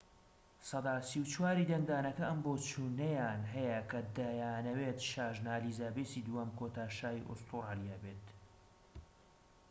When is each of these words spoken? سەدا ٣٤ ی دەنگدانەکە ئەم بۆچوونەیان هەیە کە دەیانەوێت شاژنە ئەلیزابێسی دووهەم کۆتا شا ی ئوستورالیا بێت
سەدا 0.69 0.93
٣٤ 1.09 1.55
ی 1.61 1.65
دەنگدانەکە 1.71 2.23
ئەم 2.27 2.39
بۆچوونەیان 2.45 3.41
هەیە 3.53 3.79
کە 3.89 3.99
دەیانەوێت 4.17 4.99
شاژنە 5.09 5.49
ئەلیزابێسی 5.55 6.25
دووهەم 6.27 6.51
کۆتا 6.59 6.85
شا 6.97 7.11
ی 7.19 7.25
ئوستورالیا 7.27 7.97
بێت 8.03 8.25